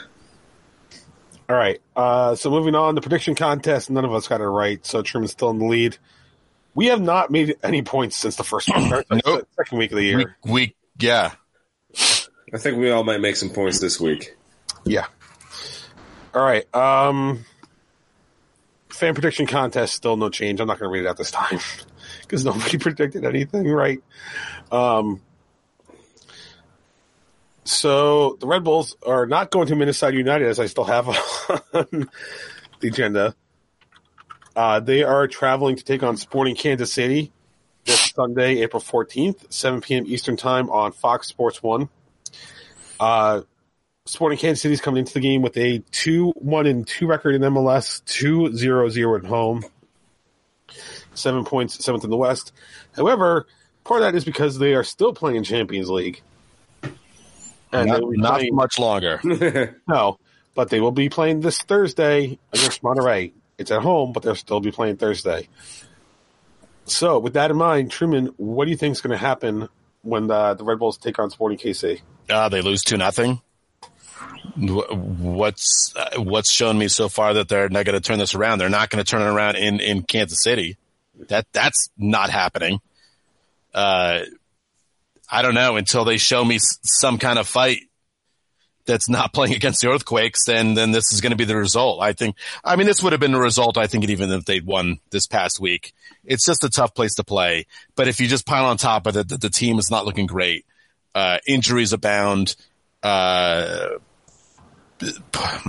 [1.49, 1.79] All right.
[1.95, 3.89] Uh, so moving on, the prediction contest.
[3.89, 5.97] None of us got it right, so Truman's still in the lead.
[6.75, 9.47] We have not made any points since the first week, or Nope.
[9.55, 10.35] second week of the year.
[10.43, 11.31] We, we yeah.
[12.53, 14.35] I think we all might make some points this week.
[14.85, 15.05] Yeah.
[16.33, 16.73] All right.
[16.73, 17.45] Um,
[18.89, 20.59] fan prediction contest still no change.
[20.59, 21.59] I'm not going to read it out this time
[22.21, 24.01] because nobody predicted anything right.
[24.71, 25.21] Um,
[27.65, 31.07] so the Red Bulls are not going to Minnesota United, as I still have
[31.73, 32.09] on
[32.79, 33.35] the agenda.
[34.55, 37.31] Uh, they are traveling to take on Sporting Kansas City
[37.83, 40.05] this Sunday, April 14th, 7 p.m.
[40.07, 41.89] Eastern Time on Fox Sports 1.
[42.99, 43.41] Uh,
[44.05, 47.41] Sporting Kansas City's coming into the game with a 2 1 and 2 record in
[47.41, 49.65] MLS, 2 0 0 at home,
[51.13, 52.53] seven points, seventh in the West.
[52.95, 53.47] However,
[53.83, 56.21] part of that is because they are still playing Champions League.
[57.73, 59.75] And Not, not playing- much longer.
[59.89, 60.19] no,
[60.55, 63.33] but they will be playing this Thursday against Monterrey.
[63.57, 65.49] It's at home, but they'll still be playing Thursday.
[66.85, 69.67] So, with that in mind, Truman, what do you think is going to happen
[70.07, 72.01] when the, the Red Bulls take on Sporting KC?
[72.29, 73.41] Uh, they lose two nothing.
[74.55, 78.59] What's uh, what's shown me so far that they're not going to turn this around?
[78.59, 80.77] They're not going to turn it around in in Kansas City.
[81.27, 82.79] That that's not happening.
[83.73, 84.21] Uh,
[85.29, 87.81] I don't know until they show me some kind of fight
[88.87, 90.45] that's not playing against the Earthquakes.
[90.45, 92.01] Then then this is going to be the result.
[92.01, 92.35] I think.
[92.63, 93.77] I mean, this would have been the result.
[93.77, 95.93] I think even if they'd won this past week.
[96.25, 97.67] It's just a tough place to play.
[97.95, 100.25] But if you just pile on top of it, that the team is not looking
[100.25, 100.65] great
[101.13, 102.55] uh, injuries abound.
[103.01, 103.89] Uh,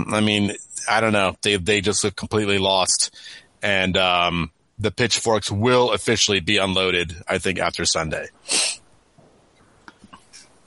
[0.07, 0.53] I mean,
[0.89, 1.35] I don't know.
[1.41, 3.15] They they just look completely lost,
[3.61, 7.15] and um, the pitchforks will officially be unloaded.
[7.27, 8.27] I think after Sunday.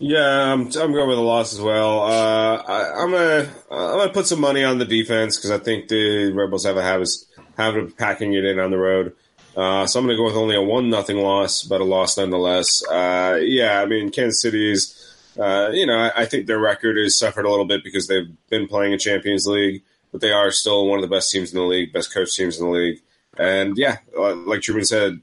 [0.05, 2.01] Yeah, I'm, I'm going with a loss as well.
[2.01, 5.87] Uh, I, I'm gonna I'm gonna put some money on the defense because I think
[5.87, 9.15] the Rebels have a habit of packing it in on the road.
[9.57, 12.85] Uh, so I'm gonna go with only a one nothing loss, but a loss nonetheless.
[12.85, 14.99] Uh, yeah, I mean Kansas City's.
[15.38, 18.29] Uh, you know, I, I think their record has suffered a little bit because they've
[18.51, 21.61] been playing in Champions League, but they are still one of the best teams in
[21.61, 23.01] the league, best coach teams in the league.
[23.38, 25.21] And yeah, like Truman said,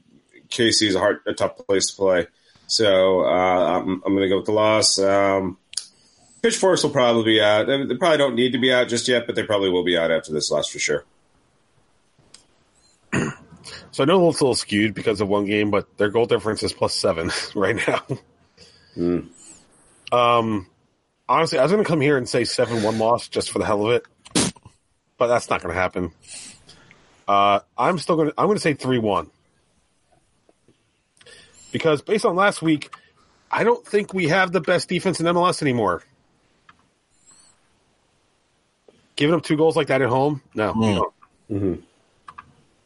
[0.48, 2.26] KC is a hard, a tough place to play.
[2.70, 4.96] So uh, I'm, I'm going to go with the loss.
[4.96, 5.58] Um,
[6.40, 7.66] Pitchforks will probably be out.
[7.66, 10.12] They probably don't need to be out just yet, but they probably will be out
[10.12, 11.04] after this loss for sure.
[13.92, 16.62] So I know it's a little skewed because of one game, but their goal difference
[16.62, 18.02] is plus seven right now.
[20.12, 20.66] Um,
[21.28, 23.66] honestly, I was going to come here and say seven one loss just for the
[23.66, 24.54] hell of it,
[25.18, 26.12] but that's not going to happen.
[27.28, 28.28] Uh, I'm still going.
[28.28, 29.30] to I'm going to say three one
[31.72, 32.94] because based on last week,
[33.50, 36.02] I don't think we have the best defense in MLS anymore.
[39.16, 41.14] Giving up two goals like that at home, no, we don't.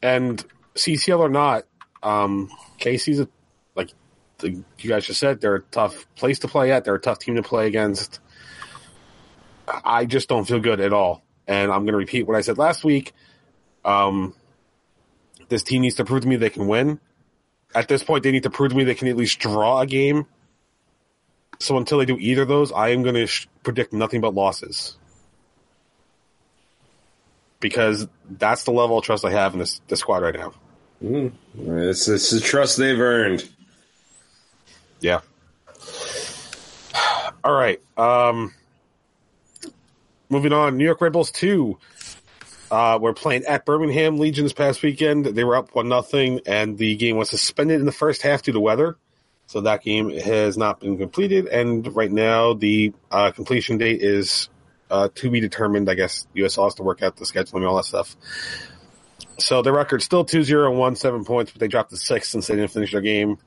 [0.02, 0.44] And
[0.74, 1.64] CCL or not,
[2.02, 3.28] um, KC's a,
[3.74, 3.90] like
[4.38, 6.84] the, you guys just said, they're a tough place to play at.
[6.84, 8.20] They're a tough team to play against.
[9.66, 11.22] I just don't feel good at all.
[11.46, 13.12] And I'm going to repeat what I said last week.
[13.84, 14.34] Um,
[15.48, 17.00] this team needs to prove to me they can win.
[17.74, 19.86] At this point, they need to prove to me they can at least draw a
[19.86, 20.26] game.
[21.58, 24.34] So until they do either of those, I am going to sh- predict nothing but
[24.34, 24.96] losses.
[27.60, 30.52] Because that's the level of trust I have in this, this squad right now.
[31.56, 33.48] It's, it's the trust they've earned.
[35.00, 35.20] Yeah.
[37.44, 37.80] All right.
[37.96, 38.54] Um,
[40.28, 40.76] moving on.
[40.76, 41.78] New York Red Bulls two.
[42.74, 45.26] Uh, we're playing at Birmingham Legion this past weekend.
[45.26, 48.50] They were up one nothing, and the game was suspended in the first half due
[48.50, 48.96] to weather.
[49.46, 54.48] So that game has not been completed, and right now the uh, completion date is
[54.90, 55.88] uh, to be determined.
[55.88, 58.16] I guess USL has to work out the scheduling and all that stuff.
[59.38, 62.48] So their record's still 2-0 and 1, seven points, but they dropped to six since
[62.48, 63.38] they didn't finish their game.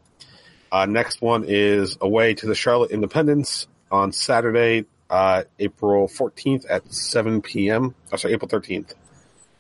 [0.72, 6.94] Uh, next one is away to the Charlotte Independence on Saturday, uh, April 14th at
[6.94, 7.94] 7 p.m.
[8.14, 8.94] Oh, sorry, April 13th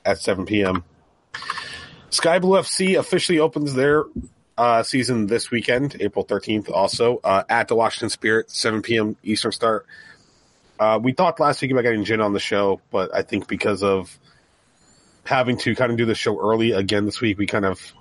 [0.08, 0.84] at 7 p.m.
[2.10, 4.06] Sky Blue FC officially opens their
[4.58, 9.17] uh, season this weekend, April 13th, also uh, at the Washington Spirit, 7 p.m.
[9.22, 9.86] Eastern start.
[10.80, 13.84] Uh, we talked last week about getting Jen on the show, but I think because
[13.84, 14.17] of
[15.26, 17.93] having to kind of do the show early again this week, we kind of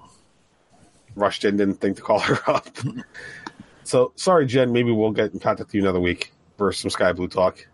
[1.16, 2.69] rushed in, didn't think to call her up.
[3.83, 4.73] so sorry, Jen.
[4.73, 7.66] Maybe we'll get in contact with you another week for some Sky Blue talk.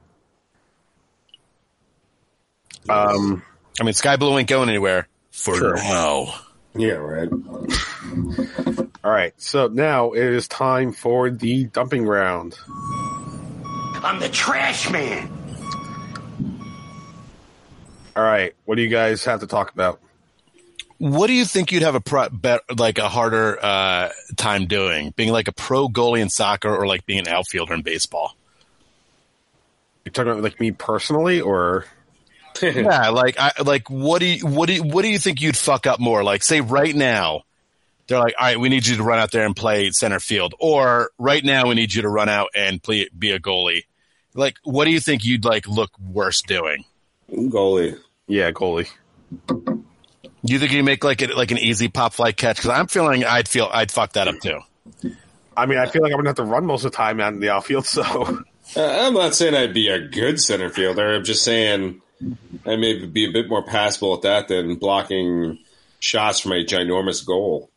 [2.88, 3.42] Um,
[3.80, 5.76] I mean, Sky Blue ain't going anywhere for Sure.
[5.76, 6.34] now.
[6.74, 7.28] Yeah, right.
[9.04, 9.34] all right.
[9.36, 12.58] So now it is time for the dumping ground.
[14.02, 15.30] I'm the trash man.
[18.16, 18.54] All right.
[18.64, 20.00] What do you guys have to talk about?
[20.98, 25.12] What do you think you'd have a pro, bet, like a harder uh, time doing,
[25.16, 28.36] being like a pro goalie in soccer or like being an outfielder in baseball?
[30.04, 31.86] You're talking about like me personally, or
[32.62, 35.56] yeah, like I like what do you what do you, what do you think you'd
[35.56, 36.22] fuck up more?
[36.24, 37.42] Like say right now,
[38.06, 40.54] they're like, all right, we need you to run out there and play center field,
[40.58, 43.84] or right now we need you to run out and play be a goalie.
[44.34, 46.84] Like, what do you think you'd like look worse doing?
[47.30, 47.98] Goalie.
[48.26, 48.88] yeah, goalie.
[49.48, 52.56] Do you think you make like a, like an easy pop fly catch?
[52.56, 54.58] Because I'm feeling I'd feel I'd fuck that up too.
[55.56, 57.32] I mean, I feel like I'm gonna have to run most of the time out
[57.32, 57.86] in the outfield.
[57.86, 58.42] So
[58.76, 61.14] Uh, I'm not saying I'd be a good center fielder.
[61.14, 62.00] I'm just saying
[62.66, 65.58] I may be a bit more passable at that than blocking
[66.00, 67.70] shots from a ginormous goal.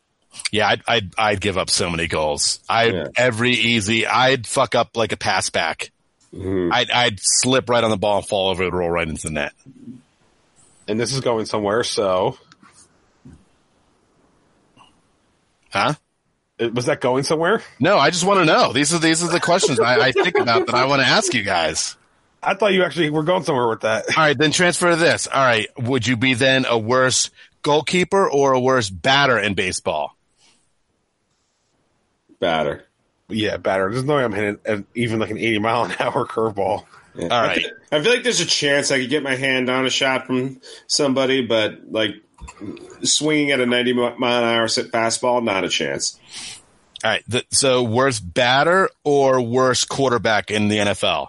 [0.52, 2.60] Yeah, I'd I'd, I'd give up so many goals.
[2.68, 3.06] I'd Yeah.
[3.16, 4.06] every easy.
[4.06, 5.90] I'd fuck up like a pass back.
[6.34, 9.32] I'd I'd slip right on the ball and fall over and roll right into the
[9.32, 9.52] net.
[10.86, 11.82] and this is going somewhere.
[11.82, 12.36] So
[15.72, 15.94] Huh?
[16.60, 17.62] Uh, was that going somewhere?
[17.80, 18.72] No, I just want to know.
[18.72, 21.34] These are these are the questions I, I think about that I want to ask
[21.34, 21.96] you guys.
[22.46, 24.04] I thought you actually were going somewhere with that.
[24.16, 25.26] All right, then transfer to this.
[25.26, 27.30] All right, would you be then a worse
[27.62, 30.16] goalkeeper or a worse batter in baseball?
[32.38, 32.84] Batter.
[33.28, 33.90] Yeah, batter.
[33.90, 36.84] There's no way I'm hitting an, even like an 80 mile an hour curveball.
[37.16, 37.24] Yeah.
[37.28, 37.62] All I right.
[37.62, 40.26] thi- I feel like there's a chance I could get my hand on a shot
[40.26, 42.14] from somebody, but like
[43.02, 46.20] swinging at a 90 mile an hour sit fastball, not a chance.
[47.02, 51.28] All right, th- so worse batter or worse quarterback in the NFL?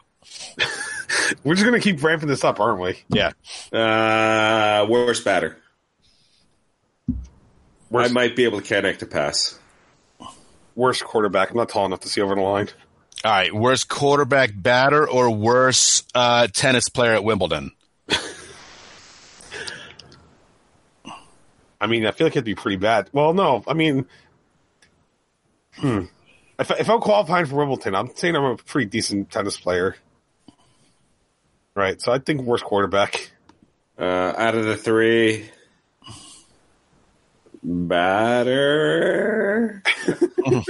[1.44, 3.00] We're just gonna keep ramping this up, aren't we?
[3.10, 3.32] Yeah.
[3.72, 5.58] Uh, worst batter.
[7.90, 9.58] Worst, I might be able to connect a pass.
[10.76, 11.52] worst quarterback.
[11.52, 12.68] I'm not tall enough to see over the line.
[13.24, 17.72] All right, Worst quarterback batter or worst uh, tennis player at Wimbledon?
[21.80, 23.10] I mean, I feel like it'd be pretty bad.
[23.12, 24.06] Well, no, I mean,
[25.76, 26.06] hmm.
[26.60, 29.96] If, if I'm qualifying for Wimbledon, I'm saying I'm a pretty decent tennis player.
[31.78, 33.30] Right, so I think worst quarterback.
[34.00, 35.48] Uh, out of the three,
[37.64, 39.04] batter.
[40.48, 40.64] All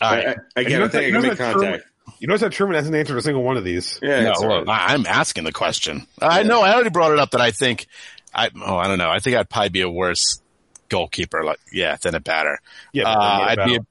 [0.00, 0.26] right.
[0.26, 1.84] I, I, again, I think I can you make that contact.
[2.18, 4.00] You notice that Truman hasn't answered a single one of these.
[4.02, 4.68] Yeah, no, it's well, right.
[4.68, 6.04] I- I'm asking the question.
[6.20, 6.62] I know.
[6.62, 7.86] I already brought it up that I think.
[8.34, 9.08] I oh, I don't know.
[9.08, 10.42] I think I'd probably be a worse
[10.88, 11.44] goalkeeper.
[11.44, 12.58] Like, yeah, than a batter.
[12.92, 13.74] Yeah, Uh, but then what I'd be.
[13.74, 13.86] A, about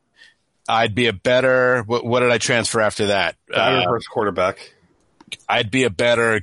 [0.68, 1.84] I'd be a better.
[1.84, 3.36] What, what did I transfer after that?
[3.54, 4.74] Uh, quarterback.
[5.48, 6.42] I'd be a better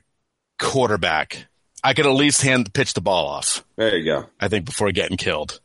[0.58, 1.46] quarterback.
[1.82, 3.64] I could at least hand pitch the ball off.
[3.76, 4.26] there you go.
[4.40, 5.60] I think before getting killed,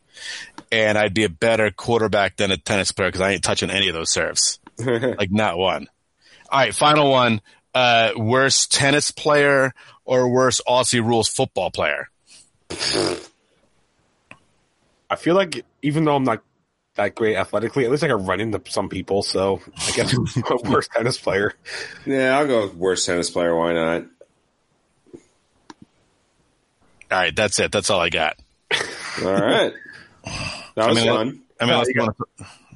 [0.70, 3.88] and I'd be a better quarterback than a tennis player because I ain't touching any
[3.88, 5.88] of those serves, like not one.
[6.50, 7.40] All right, final one.
[7.74, 12.08] Uh, worst tennis player or worst Aussie rules football player?
[15.10, 16.42] I feel like even though I'm not
[16.96, 19.22] that great athletically, at least I can run into some people.
[19.22, 20.14] So I guess
[20.64, 21.52] worst tennis player.
[22.06, 23.54] Yeah, I'll go worst tennis player.
[23.56, 24.04] Why not?
[27.10, 27.70] All right, that's it.
[27.72, 28.38] That's all I got.
[29.22, 29.72] All right.
[30.76, 31.40] That was mean, fun.
[31.60, 32.16] I mean, No, let's you got-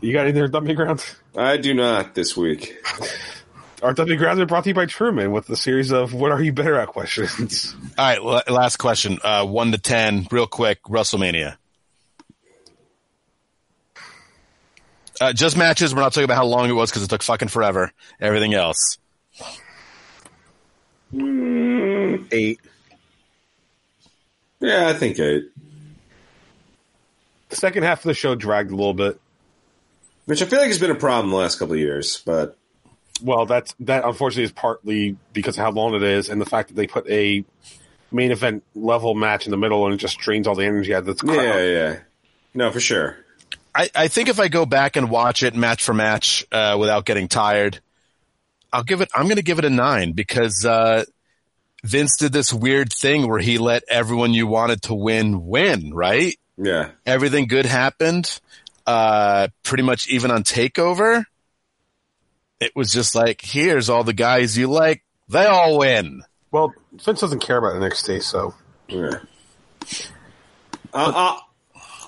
[0.00, 1.16] You got any there, Dummy Grounds?
[1.36, 2.76] I do not this week.
[3.82, 6.40] Our Dummy Grounds are brought to you by Truman with the series of "What are
[6.40, 7.74] you better at?" questions.
[7.98, 8.48] all right.
[8.48, 9.18] Last question.
[9.24, 10.80] Uh, one to ten, real quick.
[10.84, 11.56] WrestleMania.
[15.20, 15.94] Uh, just matches.
[15.94, 17.92] We're not talking about how long it was because it took fucking forever.
[18.20, 18.98] Everything else.
[21.12, 22.60] Eight.
[24.60, 25.44] Yeah, I think eight.
[27.48, 29.20] The second half of the show dragged a little bit.
[30.26, 32.58] Which I feel like has been a problem the last couple of years, but
[33.22, 36.68] Well, that's that unfortunately is partly because of how long it is and the fact
[36.68, 37.44] that they put a
[38.12, 41.00] main event level match in the middle and it just drains all the energy out
[41.00, 41.36] of the crowd.
[41.42, 41.96] yeah, yeah.
[42.54, 43.16] No, for sure.
[43.74, 47.04] I, I think if I go back and watch it match for match uh, without
[47.04, 47.80] getting tired,
[48.72, 49.08] I'll give it.
[49.14, 51.04] I'm going to give it a nine because uh,
[51.84, 55.94] Vince did this weird thing where he let everyone you wanted to win win.
[55.94, 56.36] Right?
[56.56, 56.90] Yeah.
[57.06, 58.40] Everything good happened.
[58.86, 61.24] Uh, pretty much even on Takeover,
[62.60, 65.04] it was just like, here's all the guys you like.
[65.28, 66.22] They all win.
[66.50, 68.54] Well, Vince doesn't care about NXT, so
[68.88, 69.20] Yeah.
[70.94, 71.47] I'll,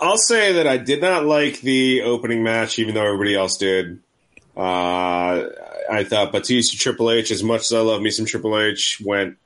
[0.00, 3.56] I'll, I'll say that I did not like the opening match, even though everybody else
[3.56, 4.00] did.
[4.56, 5.48] Uh,
[5.90, 9.38] I thought Batista Triple H, as much as I love me some Triple H, went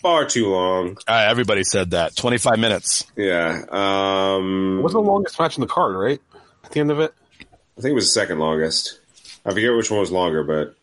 [0.00, 0.96] far too long.
[1.06, 2.16] Uh, everybody said that.
[2.16, 3.06] 25 minutes.
[3.16, 3.64] Yeah.
[3.70, 6.20] Um, it was the longest match in the card, right?
[6.64, 9.00] At the end of it, I think it was the second longest.
[9.44, 10.74] I forget which one was longer, but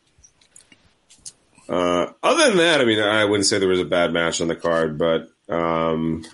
[1.68, 4.48] uh, other than that, I mean, I wouldn't say there was a bad match on
[4.48, 6.26] the card, but um,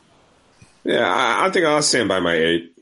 [0.84, 2.74] yeah, I, I think I'll stand by my eight.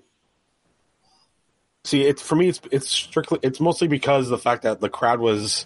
[1.84, 4.90] see, it's for me, it's it's strictly, it's mostly because of the fact that the
[4.90, 5.66] crowd was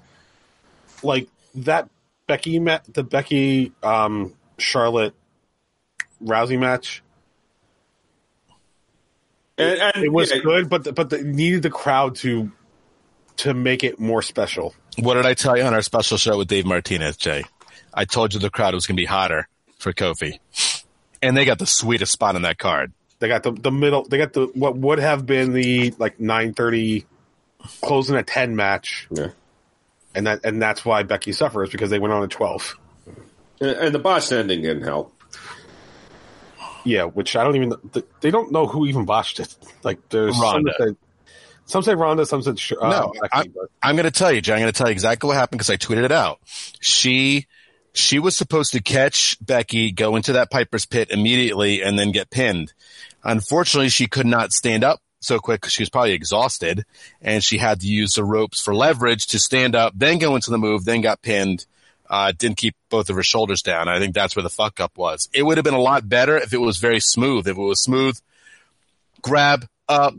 [1.03, 1.89] like that
[2.27, 5.13] Becky met the Becky um, Charlotte
[6.23, 7.03] Rousey match.
[9.57, 12.51] And, and It was yeah, good, but the, but the, needed the crowd to
[13.37, 14.73] to make it more special.
[14.97, 17.43] What did I tell you on our special show with Dave Martinez, Jay?
[17.93, 20.39] I told you the crowd was going to be hotter for Kofi.
[21.23, 22.91] And they got the sweetest spot on that card.
[23.19, 24.03] They got the the middle.
[24.03, 27.05] They got the what would have been the like nine thirty
[27.81, 29.29] closing a ten match, Yeah.
[30.13, 32.77] and that and that's why Becky suffers because they went on at twelve.
[33.61, 35.13] And, and the botched ending didn't help.
[36.83, 37.73] Yeah, which I don't even.
[38.19, 39.55] They don't know who even botched it.
[39.83, 40.73] Like there's some Ronda.
[40.77, 40.95] that say,
[41.65, 44.33] some say Ronda, some said Sh- uh, No, Becky, I, but I'm going to tell
[44.33, 44.51] you, Jay.
[44.53, 46.39] I'm going to tell you exactly what happened because I tweeted it out.
[46.81, 47.47] She
[47.93, 52.29] she was supposed to catch Becky, go into that Piper's pit immediately, and then get
[52.29, 52.73] pinned.
[53.23, 56.85] Unfortunately, she could not stand up so quick she was probably exhausted,
[57.21, 60.51] and she had to use the ropes for leverage to stand up, then go into
[60.51, 61.65] the move, then got pinned.
[62.09, 63.87] Uh, didn't keep both of her shoulders down.
[63.87, 65.29] I think that's where the fuck up was.
[65.33, 67.47] It would have been a lot better if it was very smooth.
[67.47, 68.19] If it was smooth,
[69.21, 70.13] grab up,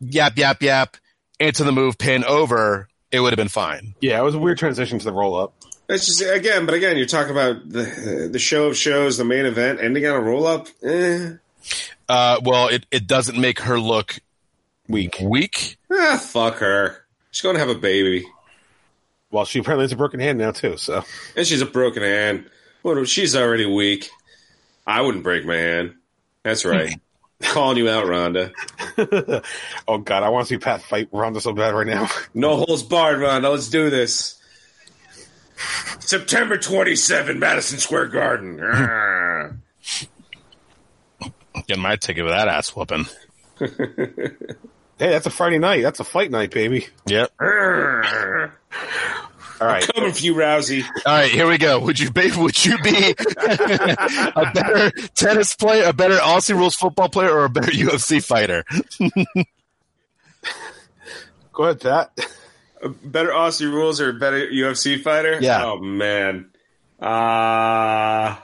[0.00, 0.96] yap, yap, yap,
[1.40, 3.94] into the move, pin over, it would have been fine.
[4.00, 5.54] yeah, it was a weird transition to the roll up.
[5.88, 9.46] It's just again, but again, you're talking about the the show of shows, the main
[9.46, 10.68] event ending on a roll up.
[10.82, 11.30] Eh.
[12.08, 14.18] Uh, well, it, it doesn't make her look
[14.88, 15.18] Weak.
[15.22, 15.76] weak.
[15.92, 17.04] Ah, fuck her.
[17.30, 18.24] She's going to have a baby,
[19.30, 20.76] Well, she apparently has a broken hand now too.
[20.78, 21.04] So
[21.36, 22.46] and she's a broken hand.
[22.82, 24.08] Well, she's already weak.
[24.86, 25.94] I wouldn't break my hand.
[26.42, 26.98] That's right.
[27.42, 28.52] Calling you out, Ronda.
[29.86, 32.08] oh god, I want to see Pat fight Ronda so bad right now.
[32.34, 33.50] No holds barred, Ronda.
[33.50, 34.37] Let's do this.
[36.08, 38.56] September 27, Madison Square Garden.
[41.66, 43.06] Get my ticket with that ass whooping.
[44.98, 45.82] Hey, that's a Friday night.
[45.82, 46.88] That's a fight night, baby.
[47.06, 47.30] Yep.
[47.40, 47.46] All
[49.60, 49.88] right.
[49.94, 50.82] Coming for you, Rousey.
[51.06, 51.78] All right, here we go.
[51.78, 57.08] Would you be would you be a better tennis player, a better Aussie rules football
[57.08, 58.64] player, or a better UFC fighter?
[61.52, 62.10] Go ahead, Pat.
[63.04, 65.38] Better Aussie rules or better UFC fighter?
[65.40, 65.64] Yeah.
[65.64, 66.50] Oh man.
[67.00, 68.36] Uh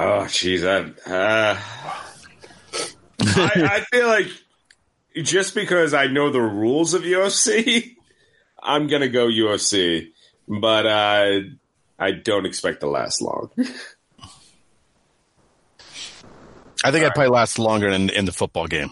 [0.00, 1.58] Oh jeez, I, uh,
[3.20, 4.28] I I feel like
[5.24, 7.96] just because I know the rules of UFC,
[8.62, 10.12] I'm gonna go UFC,
[10.46, 11.40] but uh,
[11.98, 13.50] I don't expect to last long.
[16.84, 18.90] I think I'd probably last longer in, in the football game.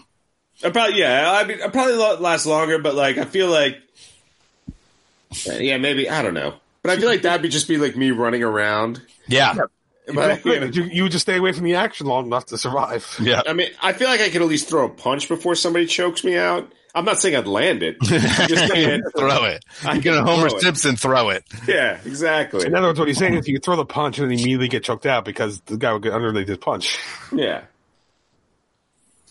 [0.63, 3.77] I probably yeah, I mean, I probably lo- last longer, but like I feel like
[5.45, 8.11] yeah, maybe I don't know, but I feel like that'd be just be like me
[8.11, 9.01] running around.
[9.27, 9.55] Yeah.
[10.13, 12.57] But, you know, you, you would just stay away from the action long enough to
[12.57, 13.05] survive.
[13.21, 13.41] Yeah.
[13.45, 16.23] I mean, I feel like I could at least throw a punch before somebody chokes
[16.23, 16.71] me out.
[16.95, 17.97] I'm not saying I'd land it.
[18.01, 19.65] I'm just saying, throw it.
[19.83, 20.61] I You get a can Homer throw it.
[20.61, 21.43] Simpson, throw it.
[21.67, 22.65] yeah, exactly.
[22.65, 24.69] In other words, what he's saying is you can throw the punch and then immediately
[24.69, 26.97] get choked out because the guy would get underneath his punch.
[27.35, 27.63] Yeah.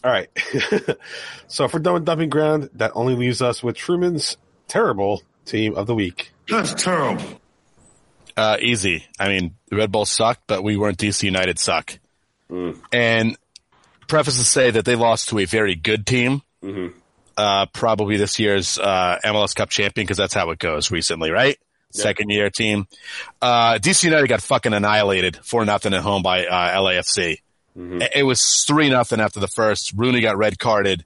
[0.05, 0.29] All right.
[1.49, 4.37] so if we're done with dumping ground, that only leaves us with Truman's
[4.69, 6.33] terrible team of the week.
[6.49, 7.25] That's terrible.
[8.37, 9.05] Uh, easy.
[9.19, 11.99] I mean, the Red Bull sucked, but we weren't DC United suck.
[12.93, 13.37] And
[14.09, 16.43] preface to say that they lost to a very good team.
[17.37, 21.59] Uh, probably this year's, uh, MLS Cup champion because that's how it goes recently, right?
[21.91, 22.87] Second year team.
[23.41, 27.39] Uh, DC United got fucking annihilated for nothing at home by, uh, LAFC.
[27.77, 29.93] It- It was three nothing after the first.
[29.97, 31.05] Rooney got red carded.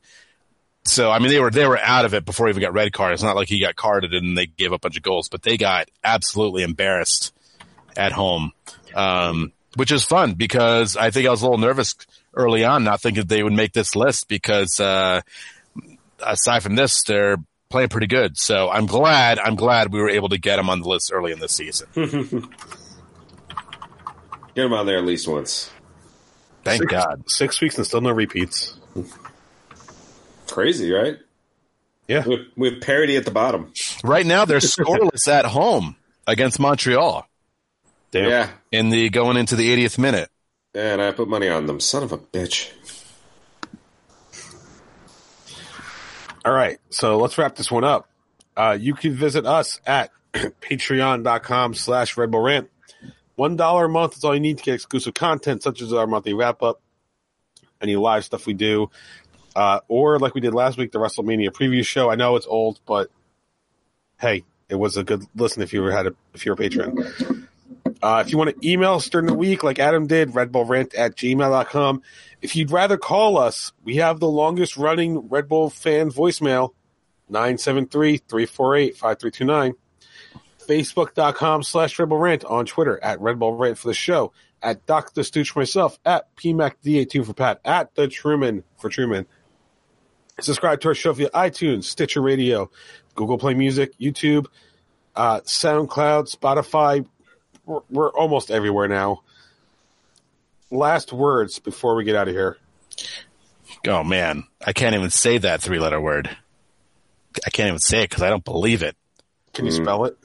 [0.85, 2.93] So I mean, they were they were out of it before he even got red
[2.93, 3.13] card.
[3.13, 5.43] It's not like he got carded and they gave up a bunch of goals, but
[5.43, 7.35] they got absolutely embarrassed
[7.97, 8.53] at home,
[8.95, 11.95] um, which is fun because I think I was a little nervous
[12.35, 15.21] early on, not thinking they would make this list because uh,
[16.25, 17.37] aside from this, they're
[17.69, 18.39] playing pretty good.
[18.39, 21.33] So I'm glad I'm glad we were able to get them on the list early
[21.33, 21.89] in the season.
[24.55, 25.71] Get him on there at least once.
[26.65, 27.25] Thank six, God.
[27.31, 28.77] Six weeks and still no repeats.
[30.49, 31.19] Crazy, right?
[32.09, 32.27] Yeah.
[32.27, 33.73] With, with parity at the bottom.
[34.03, 35.97] Right now they're scoreless at home
[36.27, 37.27] against Montreal
[38.11, 38.29] Damn.
[38.29, 38.51] Yeah.
[38.73, 40.29] in the going into the 80th minute.
[40.75, 41.81] And I put money on them.
[41.81, 42.73] Son of a bitch.
[46.45, 46.79] All right.
[46.91, 48.09] So let's wrap this one up.
[48.57, 52.71] Uh, you can visit us at patreon.com slash Red Bull Rant.
[53.41, 56.07] One dollar a month is all you need to get exclusive content, such as our
[56.07, 56.83] monthly wrap up,
[57.81, 58.91] any live stuff we do,
[59.57, 62.11] uh, or like we did last week, the WrestleMania preview show.
[62.11, 63.09] I know it's old, but
[64.21, 67.49] hey, it was a good listen if you had a, if you're a patron.
[68.03, 71.17] Uh, if you want to email us during the week, like Adam did, redbullrant at
[71.17, 72.03] gmail.com.
[72.43, 76.75] If you'd rather call us, we have the longest running Red Bull fan voicemail,
[77.33, 79.77] 973-348-5329.
[80.71, 84.87] Facebook.com slash Red Bull Rant on Twitter at Red Bull Rant for the show, at
[84.87, 85.23] Dr.
[85.23, 89.27] Stooch for myself, at PMACD82 for Pat, at The Truman for Truman.
[90.39, 92.71] Subscribe to our show via iTunes, Stitcher Radio,
[93.17, 94.47] Google Play Music, YouTube,
[95.17, 97.05] uh, SoundCloud, Spotify.
[97.67, 99.23] We're, we're almost everywhere now.
[100.71, 102.59] Last words before we get out of here.
[103.89, 106.31] Oh man, I can't even say that three letter word.
[107.45, 108.97] I can't even say it because I don't believe it.
[109.53, 110.17] Can you spell it?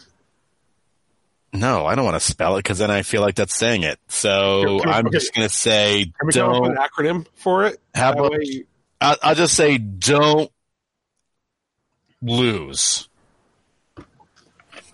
[1.55, 3.99] No, I don't want to spell it because then I feel like that's saying it.
[4.07, 5.17] So Can we- I'm okay.
[5.17, 6.77] just going to say Can we come up with don't.
[6.77, 6.83] an
[7.23, 7.79] acronym for it?
[7.93, 8.65] How That about- way-
[9.01, 10.49] I'll, I'll just say don't
[12.21, 13.07] lose.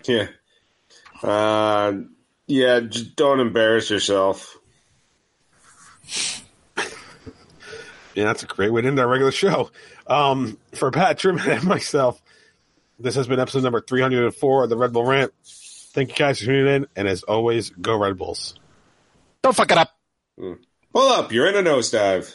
[0.05, 0.27] Yeah.
[1.21, 1.93] Uh,
[2.47, 4.57] yeah, just don't embarrass yourself.
[8.13, 9.71] Yeah, that's a great way to end our regular show.
[10.07, 12.21] Um, for Pat Truman and myself,
[12.99, 15.31] this has been episode number 304 of the Red Bull Rant.
[15.93, 18.55] Thank you guys for tuning in, and as always, go Red Bulls.
[19.43, 19.91] Don't fuck it up.
[20.39, 20.53] Hmm.
[20.93, 21.31] Pull up.
[21.31, 22.33] You're in a nosedive.